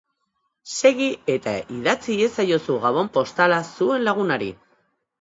[0.75, 4.55] Segi eta idatzi iezaiozu gabon postala zuen lagunari!